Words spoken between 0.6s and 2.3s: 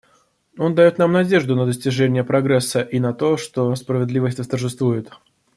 дает нам надежду на достижение